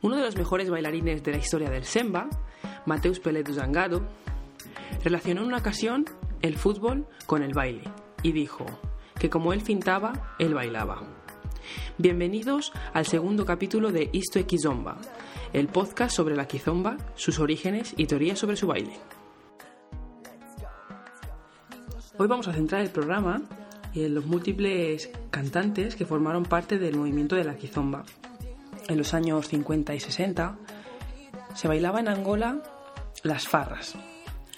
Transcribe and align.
Uno 0.00 0.14
de 0.14 0.22
los 0.22 0.36
mejores 0.36 0.70
bailarines 0.70 1.24
de 1.24 1.32
la 1.32 1.38
historia 1.38 1.70
del 1.70 1.82
Semba, 1.82 2.28
Mateus 2.86 3.18
Peletu 3.18 3.52
Zangado, 3.52 4.02
relacionó 5.02 5.40
en 5.40 5.48
una 5.48 5.56
ocasión 5.56 6.04
el 6.40 6.56
fútbol 6.56 7.08
con 7.26 7.42
el 7.42 7.52
baile 7.52 7.82
y 8.22 8.30
dijo 8.30 8.64
que 9.18 9.28
como 9.28 9.52
él 9.52 9.60
fintaba, 9.60 10.36
él 10.38 10.54
bailaba. 10.54 11.02
Bienvenidos 11.98 12.72
al 12.92 13.06
segundo 13.06 13.44
capítulo 13.44 13.90
de 13.90 14.08
Isto 14.12 14.44
Kizomba, 14.46 14.98
el 15.52 15.66
podcast 15.66 16.14
sobre 16.14 16.36
la 16.36 16.46
kizomba, 16.46 16.96
sus 17.16 17.40
orígenes 17.40 17.92
y 17.96 18.06
teorías 18.06 18.38
sobre 18.38 18.56
su 18.56 18.68
baile. 18.68 18.96
Hoy 22.18 22.28
vamos 22.28 22.46
a 22.46 22.52
centrar 22.52 22.82
el 22.82 22.90
programa 22.90 23.42
en 23.96 24.14
los 24.14 24.26
múltiples 24.26 25.10
cantantes 25.30 25.96
que 25.96 26.06
formaron 26.06 26.44
parte 26.44 26.78
del 26.78 26.96
movimiento 26.96 27.34
de 27.34 27.42
la 27.42 27.56
kizomba 27.56 28.04
en 28.88 28.98
los 28.98 29.14
años 29.14 29.48
50 29.48 29.94
y 29.94 30.00
60, 30.00 30.56
se 31.54 31.68
bailaba 31.68 32.00
en 32.00 32.08
Angola 32.08 32.62
las 33.22 33.46
farras, 33.46 33.94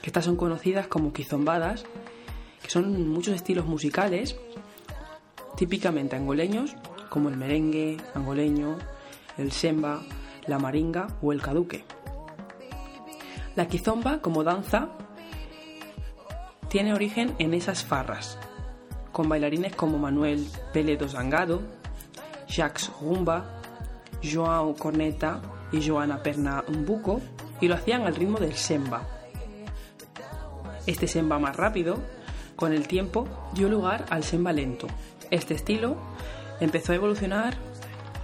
que 0.00 0.10
estas 0.10 0.24
son 0.24 0.36
conocidas 0.36 0.86
como 0.86 1.12
quizombadas, 1.12 1.84
que 2.62 2.70
son 2.70 3.08
muchos 3.08 3.34
estilos 3.34 3.66
musicales 3.66 4.36
típicamente 5.56 6.14
angoleños, 6.14 6.76
como 7.08 7.28
el 7.28 7.36
merengue 7.36 7.96
angoleño, 8.14 8.78
el 9.38 9.50
semba, 9.50 10.02
la 10.46 10.58
maringa 10.58 11.08
o 11.20 11.32
el 11.32 11.42
caduque. 11.42 11.84
La 13.56 13.66
quizomba, 13.66 14.20
como 14.20 14.44
danza, 14.44 14.90
tiene 16.68 16.94
origen 16.94 17.34
en 17.38 17.54
esas 17.54 17.84
farras, 17.84 18.38
con 19.10 19.28
bailarines 19.28 19.74
como 19.74 19.98
Manuel 19.98 20.46
Peledo 20.72 21.08
Zangado, 21.08 21.62
Jacques 22.46 22.90
Rumba, 23.00 23.57
João 24.22 24.74
Corneta 24.74 25.40
y 25.72 25.86
Joana 25.86 26.22
Pernambuco 26.22 27.20
y 27.60 27.68
lo 27.68 27.74
hacían 27.74 28.02
al 28.02 28.14
ritmo 28.14 28.38
del 28.38 28.54
semba. 28.54 29.02
Este 30.86 31.06
semba 31.06 31.38
más 31.38 31.56
rápido, 31.56 31.98
con 32.56 32.72
el 32.72 32.88
tiempo, 32.88 33.28
dio 33.54 33.68
lugar 33.68 34.06
al 34.10 34.24
semba 34.24 34.52
lento. 34.52 34.86
Este 35.30 35.54
estilo 35.54 35.96
empezó 36.60 36.92
a 36.92 36.96
evolucionar 36.96 37.56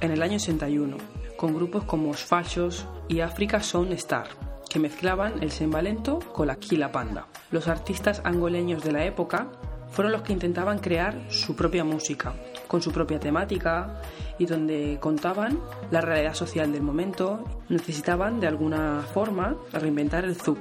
en 0.00 0.10
el 0.10 0.22
año 0.22 0.38
61, 0.38 0.96
con 1.36 1.54
grupos 1.54 1.84
como 1.84 2.10
Os 2.10 2.24
Fachos 2.24 2.86
y 3.08 3.20
Africa 3.20 3.62
Sound 3.62 3.92
Star, 3.92 4.28
que 4.68 4.78
mezclaban 4.78 5.42
el 5.42 5.50
semba 5.50 5.82
lento 5.82 6.18
con 6.18 6.48
la 6.48 6.56
Kila 6.56 6.92
Panda. 6.92 7.26
Los 7.50 7.68
artistas 7.68 8.20
angoleños 8.24 8.82
de 8.82 8.92
la 8.92 9.04
época 9.04 9.46
fueron 9.90 10.12
los 10.12 10.22
que 10.22 10.32
intentaban 10.32 10.78
crear 10.78 11.26
su 11.30 11.56
propia 11.56 11.84
música, 11.84 12.34
con 12.68 12.82
su 12.82 12.92
propia 12.92 13.18
temática 13.18 14.00
y 14.38 14.46
donde 14.46 14.98
contaban 15.00 15.58
la 15.90 16.00
realidad 16.00 16.34
social 16.34 16.70
del 16.70 16.82
momento, 16.82 17.42
necesitaban 17.68 18.38
de 18.38 18.46
alguna 18.46 19.02
forma 19.12 19.56
reinventar 19.72 20.24
el 20.24 20.36
zouk, 20.36 20.58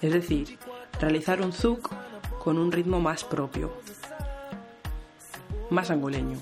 es 0.00 0.12
decir, 0.12 0.58
realizar 1.00 1.42
un 1.42 1.52
zouk 1.52 1.90
con 2.42 2.58
un 2.58 2.72
ritmo 2.72 3.00
más 3.00 3.24
propio, 3.24 3.72
más 5.70 5.90
angoleño. 5.90 6.38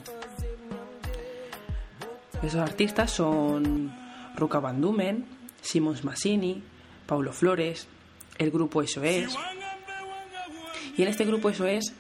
Esos 2.43 2.61
artistas 2.61 3.11
son 3.11 3.93
Ruka 4.37 4.59
Bandumen, 4.59 5.25
Simons 5.61 6.05
Massini, 6.05 6.63
Paulo 7.07 7.33
Flores, 7.33 7.87
el 8.39 8.51
grupo 8.51 8.83
SOS. 8.85 9.39
Y 10.97 11.03
en 11.03 11.09
este 11.09 11.25
grupo 11.25 11.53
SOS 11.53 11.93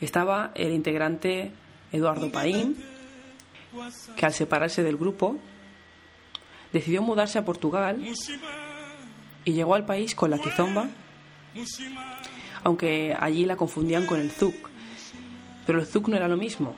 estaba 0.00 0.52
el 0.54 0.72
integrante 0.72 1.52
Eduardo 1.92 2.30
Paín, 2.30 2.76
que 4.16 4.26
al 4.26 4.32
separarse 4.32 4.82
del 4.82 4.96
grupo 4.96 5.36
decidió 6.72 7.02
mudarse 7.02 7.38
a 7.38 7.44
Portugal 7.44 8.02
y 9.44 9.52
llegó 9.52 9.74
al 9.74 9.86
país 9.86 10.14
con 10.14 10.30
la 10.30 10.38
quizomba, 10.38 10.88
aunque 12.64 13.16
allí 13.18 13.44
la 13.44 13.56
confundían 13.56 14.06
con 14.06 14.20
el 14.20 14.30
zouk. 14.30 14.68
Pero 15.66 15.80
el 15.80 15.86
zouk 15.86 16.08
no 16.08 16.16
era 16.16 16.28
lo 16.28 16.36
mismo. 16.36 16.74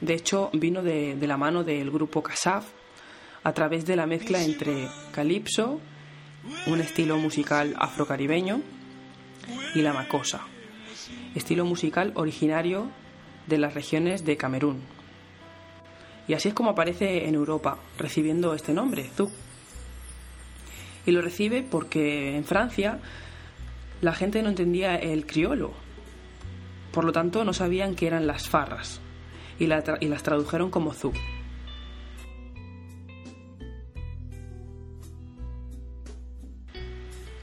De 0.00 0.14
hecho, 0.14 0.50
vino 0.52 0.82
de, 0.82 1.16
la 1.20 1.36
mano 1.36 1.62
del 1.64 1.90
grupo 1.90 2.22
Kasaf 2.22 2.66
a 3.42 3.52
través 3.52 3.84
de 3.86 3.96
la 3.96 4.06
mezcla 4.06 4.42
entre 4.42 4.88
calipso, 5.12 5.80
un 6.66 6.80
estilo 6.80 7.18
musical 7.18 7.74
afrocaribeño, 7.78 8.62
y 9.74 9.82
la 9.82 9.92
macosa, 9.92 10.42
estilo 11.34 11.64
musical 11.64 12.12
originario 12.14 12.88
de 13.50 13.58
las 13.58 13.74
regiones 13.74 14.24
de 14.24 14.38
Camerún. 14.38 14.80
Y 16.26 16.32
así 16.32 16.48
es 16.48 16.54
como 16.54 16.70
aparece 16.70 17.28
en 17.28 17.34
Europa, 17.34 17.76
recibiendo 17.98 18.54
este 18.54 18.72
nombre, 18.72 19.04
Zouk. 19.04 19.30
Y 21.04 21.10
lo 21.10 21.20
recibe 21.20 21.62
porque 21.68 22.36
en 22.36 22.44
Francia 22.44 23.00
la 24.00 24.14
gente 24.14 24.42
no 24.42 24.48
entendía 24.48 24.94
el 24.96 25.26
criolo, 25.26 25.72
por 26.92 27.04
lo 27.04 27.12
tanto 27.12 27.44
no 27.44 27.52
sabían 27.52 27.96
qué 27.96 28.06
eran 28.06 28.26
las 28.26 28.48
farras, 28.48 29.00
y, 29.58 29.66
las 29.66 30.22
tradujeron 30.22 30.70
como 30.70 30.92
Zouk. 30.94 31.16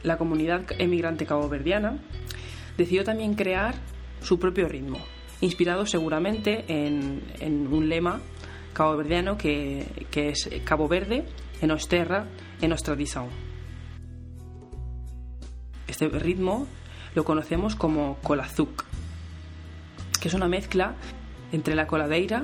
La 0.04 0.18
comunidad 0.18 0.64
emigrante 0.80 1.26
caboverdiana 1.26 2.00
decidió 2.78 3.04
también 3.04 3.34
crear 3.34 3.76
su 4.22 4.40
propio 4.40 4.70
ritmo, 4.70 5.00
inspirado 5.42 5.86
seguramente 5.86 6.66
en, 6.68 7.68
un 7.72 7.90
lema 7.90 8.22
caboverdiano 8.74 9.38
que, 9.38 9.86
que 10.12 10.30
es 10.30 10.50
Cabo 10.64 10.88
Verde, 10.88 11.26
en 11.62 11.72
Osterra, 11.72 12.28
en 12.62 12.76
tradición. 12.76 13.28
Este 15.88 16.08
ritmo 16.10 16.68
lo 17.16 17.24
conocemos 17.24 17.76
como 17.76 18.18
colazuk, 18.22 18.86
que 20.20 20.28
es 20.28 20.34
una 20.34 20.48
mezcla 20.48 20.96
entre 21.52 21.76
la 21.76 21.88
coladeira, 21.88 22.44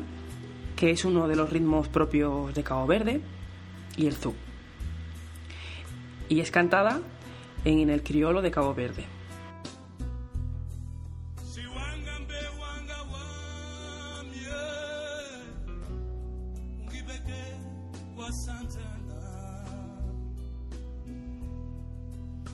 que 0.75 0.91
es 0.91 1.05
uno 1.05 1.27
de 1.27 1.35
los 1.35 1.49
ritmos 1.49 1.87
propios 1.87 2.53
de 2.53 2.63
Cabo 2.63 2.87
Verde, 2.87 3.21
y 3.95 4.07
el 4.07 4.15
zuk. 4.15 4.35
Y 6.29 6.39
es 6.39 6.51
cantada 6.51 7.01
en 7.65 7.89
el 7.89 8.01
criolo 8.01 8.41
de 8.41 8.51
Cabo 8.51 8.73
Verde. 8.73 9.05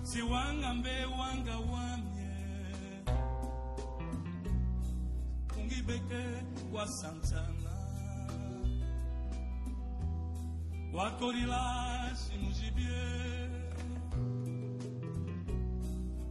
siwangambe 0.09 1.05
wanga 1.19 1.57
wamye 1.57 2.29
ungibeke 5.57 6.23
kwasanzana 6.71 7.73
watorila 10.93 11.61
simujibie 12.15 13.49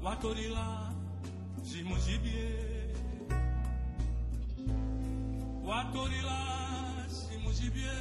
watorila 0.03 0.93
simujibie 1.62 2.49
watorila 5.65 6.39
simujibie 7.09 7.99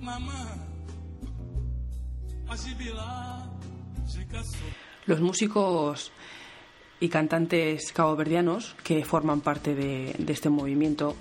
mama. 0.00 0.58
Asibila 2.50 3.42
jikasopa 4.06 4.93
Los 5.06 5.20
músicos 5.20 6.12
y 6.98 7.10
cantantes 7.10 7.92
caboverdianos 7.92 8.74
que 8.82 9.04
forman 9.04 9.42
parte 9.42 9.74
de, 9.74 10.16
este 10.28 10.48
movimiento 10.48 11.14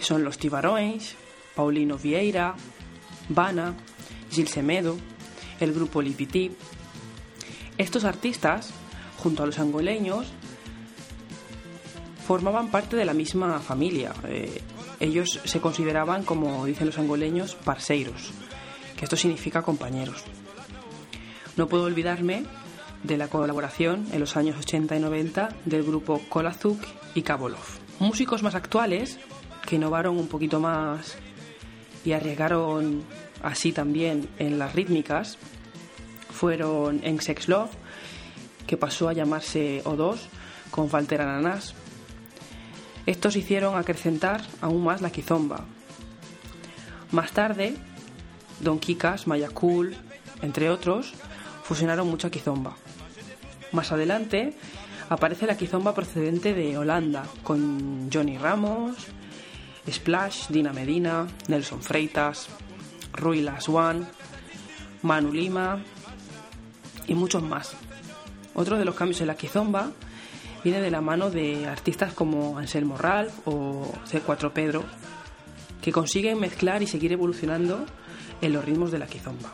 son 0.00 0.24
los 0.24 0.38
Tibarões, 0.38 1.16
Paulino 1.54 1.98
Vieira, 1.98 2.54
Vana, 3.28 3.74
Gil 4.30 4.48
Semedo, 4.48 4.96
el 5.60 5.74
grupo 5.74 6.00
Lipiti. 6.00 6.52
Estos 7.76 8.04
artistas, 8.04 8.70
junto 9.18 9.42
a 9.42 9.46
los 9.46 9.58
angoleños, 9.58 10.32
formaban 12.26 12.70
parte 12.70 12.96
de 12.96 13.04
la 13.04 13.12
misma 13.12 13.60
familia. 13.60 14.14
Eh, 14.24 14.62
ellos 14.98 15.40
se 15.44 15.60
consideraban, 15.60 16.24
como 16.24 16.64
dicen 16.64 16.86
los 16.86 16.98
angoleños, 16.98 17.54
parceiros, 17.54 18.30
que 18.96 19.04
esto 19.04 19.16
significa 19.16 19.60
compañeros. 19.60 20.24
No 21.56 21.68
puedo 21.68 21.84
olvidarme 21.84 22.44
de 23.02 23.16
la 23.16 23.28
colaboración 23.28 24.06
en 24.12 24.20
los 24.20 24.36
años 24.36 24.56
80 24.58 24.96
y 24.96 25.00
90 25.00 25.48
del 25.64 25.82
grupo 25.84 26.20
Kolazuk 26.28 26.78
y 27.14 27.22
Kabolov. 27.22 27.64
Músicos 27.98 28.42
más 28.42 28.54
actuales 28.54 29.18
que 29.66 29.76
innovaron 29.76 30.18
un 30.18 30.28
poquito 30.28 30.60
más 30.60 31.16
y 32.04 32.12
arriesgaron 32.12 33.02
así 33.42 33.72
también 33.72 34.28
en 34.38 34.58
las 34.58 34.74
rítmicas 34.74 35.38
fueron 36.30 37.00
en 37.02 37.20
Sex 37.20 37.48
Love, 37.48 37.70
que 38.66 38.76
pasó 38.76 39.08
a 39.08 39.14
llamarse 39.14 39.82
O2 39.84 40.18
con 40.70 40.88
Walter 40.92 41.22
Ananás. 41.22 41.74
Estos 43.06 43.36
hicieron 43.36 43.76
acrecentar 43.76 44.42
aún 44.60 44.84
más 44.84 45.00
la 45.00 45.10
quizomba. 45.10 45.64
Más 47.12 47.32
tarde, 47.32 47.76
Don 48.60 48.78
Kikas, 48.78 49.26
Mayakul, 49.26 49.96
entre 50.42 50.68
otros, 50.68 51.14
fusionaron 51.66 52.08
mucha 52.08 52.30
kizomba. 52.30 52.76
Más 53.72 53.90
adelante 53.90 54.54
aparece 55.08 55.46
la 55.46 55.56
kizomba 55.56 55.94
procedente 55.94 56.54
de 56.54 56.78
Holanda, 56.78 57.24
con 57.42 58.08
Johnny 58.12 58.38
Ramos, 58.38 58.94
Splash, 59.90 60.48
Dina 60.48 60.72
Medina, 60.72 61.26
Nelson 61.48 61.82
Freitas, 61.82 62.48
Rui 63.12 63.40
Laswan, 63.40 64.06
Manu 65.02 65.32
Lima 65.32 65.82
y 67.08 67.14
muchos 67.14 67.42
más. 67.42 67.72
Otro 68.54 68.78
de 68.78 68.84
los 68.84 68.94
cambios 68.94 69.20
en 69.20 69.26
la 69.26 69.34
kizomba 69.34 69.90
viene 70.62 70.80
de 70.80 70.90
la 70.92 71.00
mano 71.00 71.30
de 71.30 71.66
artistas 71.66 72.12
como 72.12 72.58
Anselmo 72.58 72.96
Ralph 72.96 73.34
o 73.44 73.92
C4 74.08 74.52
Pedro, 74.52 74.84
que 75.82 75.90
consiguen 75.90 76.38
mezclar 76.38 76.82
y 76.82 76.86
seguir 76.86 77.12
evolucionando 77.12 77.84
en 78.40 78.52
los 78.52 78.64
ritmos 78.64 78.92
de 78.92 78.98
la 79.00 79.06
kizomba. 79.06 79.52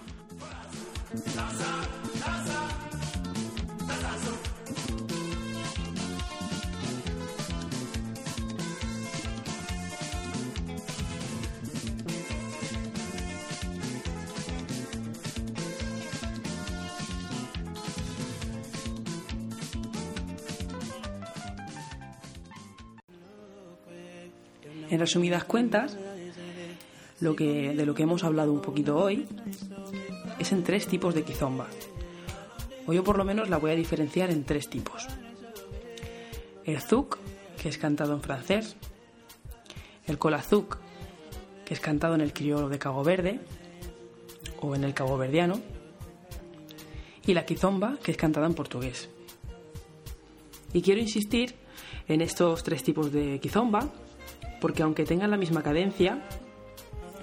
En 24.88 25.00
resumidas 25.00 25.44
cuentas, 25.44 25.96
lo 27.20 27.36
que, 27.36 27.74
de 27.74 27.86
lo 27.86 27.94
que 27.94 28.02
hemos 28.02 28.24
hablado 28.24 28.52
un 28.52 28.60
poquito 28.60 28.96
hoy 28.96 29.26
es 30.38 30.52
en 30.52 30.64
tres 30.64 30.86
tipos 30.86 31.14
de 31.14 31.22
kizomba. 31.22 31.66
O 32.86 32.92
yo 32.92 33.04
por 33.04 33.16
lo 33.16 33.24
menos 33.24 33.48
la 33.48 33.58
voy 33.58 33.70
a 33.70 33.76
diferenciar 33.76 34.30
en 34.30 34.44
tres 34.44 34.68
tipos. 34.68 35.06
El 36.64 36.80
zouk, 36.80 37.18
que 37.60 37.68
es 37.68 37.78
cantado 37.78 38.14
en 38.14 38.22
francés. 38.22 38.76
El 40.06 40.18
colazuk, 40.18 40.78
que 41.64 41.74
es 41.74 41.80
cantado 41.80 42.14
en 42.14 42.20
el 42.20 42.32
criollo 42.32 42.68
de 42.68 42.78
Cabo 42.78 43.04
Verde 43.04 43.40
o 44.60 44.74
en 44.74 44.84
el 44.84 44.94
cabo 44.94 45.16
verdiano. 45.16 45.60
Y 47.26 47.34
la 47.34 47.44
kizomba, 47.44 47.98
que 48.02 48.10
es 48.10 48.16
cantada 48.16 48.46
en 48.46 48.54
portugués. 48.54 49.08
Y 50.72 50.82
quiero 50.82 51.00
insistir 51.00 51.54
en 52.08 52.20
estos 52.20 52.62
tres 52.64 52.82
tipos 52.82 53.12
de 53.12 53.38
kizomba 53.40 53.88
porque 54.60 54.84
aunque 54.84 55.04
tengan 55.04 55.30
la 55.30 55.36
misma 55.36 55.62
cadencia, 55.62 56.22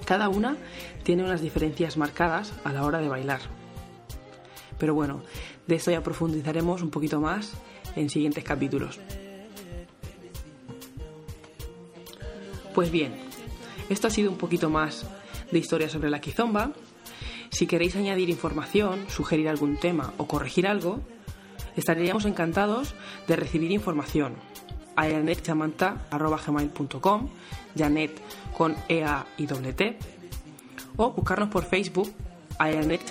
cada 0.09 0.27
una 0.27 0.57
tiene 1.03 1.23
unas 1.23 1.39
diferencias 1.39 1.95
marcadas 1.95 2.51
a 2.63 2.73
la 2.73 2.83
hora 2.83 2.97
de 2.97 3.07
bailar. 3.07 3.41
Pero 4.79 4.95
bueno, 4.95 5.21
de 5.67 5.75
esto 5.75 5.91
ya 5.91 6.01
profundizaremos 6.01 6.81
un 6.81 6.89
poquito 6.89 7.21
más 7.21 7.53
en 7.95 8.09
siguientes 8.09 8.43
capítulos. 8.43 8.99
Pues 12.73 12.89
bien, 12.89 13.13
esto 13.89 14.07
ha 14.07 14.09
sido 14.09 14.31
un 14.31 14.39
poquito 14.39 14.71
más 14.71 15.05
de 15.51 15.59
historia 15.59 15.89
sobre 15.89 16.09
la 16.09 16.19
kizomba. 16.21 16.71
Si 17.51 17.67
queréis 17.67 17.95
añadir 17.95 18.31
información, 18.31 19.05
sugerir 19.09 19.47
algún 19.47 19.77
tema 19.77 20.15
o 20.17 20.25
corregir 20.25 20.65
algo, 20.65 21.01
estaríamos 21.75 22.25
encantados 22.25 22.95
de 23.27 23.35
recibir 23.35 23.71
información 23.71 24.33
a 24.99 25.09
janetchamanta.com, 25.09 27.29
Janet 27.77 28.19
con 28.57 28.75
EA 28.89 29.25
y 29.37 29.45
doble 29.45 29.71
T, 29.71 29.97
o 30.97 31.11
buscarnos 31.11 31.47
por 31.49 31.63
Facebook 31.63 32.11
a 32.57 32.65
Janet. 32.65 33.09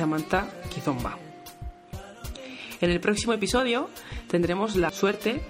En 2.80 2.90
el 2.90 3.00
próximo 3.00 3.32
episodio 3.32 3.88
tendremos 4.28 4.76
la 4.76 4.90
suerte 4.90 5.40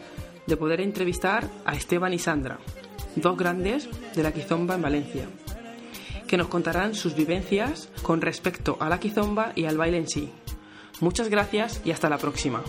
de 0.47 0.57
poder 0.57 0.81
entrevistar 0.81 1.51
a 1.65 1.75
Esteban 1.75 2.15
y 2.15 2.21
Sandra, 2.21 2.61
dos 3.17 3.37
grandes 3.37 3.89
de 4.15 4.23
la 4.23 4.31
Kizomba 4.31 4.77
en 4.77 4.83
Valencia, 4.83 5.27
que 6.29 6.37
nos 6.37 6.47
contarán 6.47 6.95
sus 6.95 7.17
vivencias 7.17 7.89
con 8.03 8.21
respecto 8.21 8.77
a 8.79 8.89
la 8.89 9.01
Kizomba 9.01 9.51
y 9.57 9.65
al 9.65 9.77
baile 9.77 9.99
en 9.99 10.07
sí. 10.07 10.31
Muchas 11.01 11.29
gracias 11.29 11.81
y 11.85 11.91
hasta 11.91 12.09
la 12.09 12.19
próxima. 12.19 12.63